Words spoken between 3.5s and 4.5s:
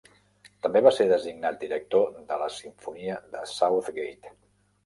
Southgate.